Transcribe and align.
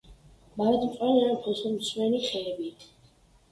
მარადმწვანე 0.61 1.19
ან 1.27 1.37
ფოთოლმცვენი 1.45 2.25
ხეებია. 2.27 2.91